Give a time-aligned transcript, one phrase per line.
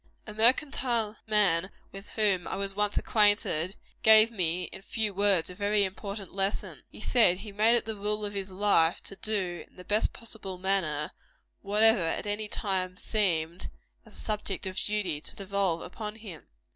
[0.25, 5.53] A mercantile man with whom I was once acquainted, gave me, in few words, a
[5.53, 6.81] very important lesson.
[6.89, 10.11] He said he made it the rule of his life to do, in the best
[10.11, 11.11] possible manner,
[11.61, 13.69] whatever at any time seemed,
[14.03, 16.47] as a subject of duty, to devolve upon him.